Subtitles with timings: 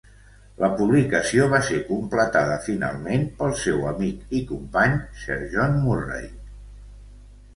[0.61, 6.27] La publicació va ser completada finalment pel seu amic i company Sir John Murray.